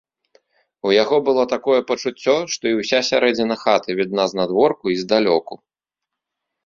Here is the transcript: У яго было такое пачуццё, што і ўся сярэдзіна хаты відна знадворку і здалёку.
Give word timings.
У 0.87 0.93
яго 1.03 1.17
было 1.27 1.43
такое 1.53 1.79
пачуццё, 1.91 2.35
што 2.55 2.63
і 2.71 2.77
ўся 2.79 2.99
сярэдзіна 3.11 3.55
хаты 3.67 3.89
відна 4.03 4.23
знадворку 4.33 4.85
і 4.95 5.01
здалёку. 5.03 5.53